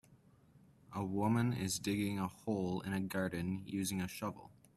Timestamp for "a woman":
0.93-1.53